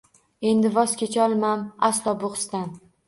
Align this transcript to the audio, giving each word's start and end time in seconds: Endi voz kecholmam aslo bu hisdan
Endi 0.51 0.71
voz 0.77 0.95
kecholmam 1.01 1.61
aslo 1.91 2.15
bu 2.25 2.33
hisdan 2.39 2.73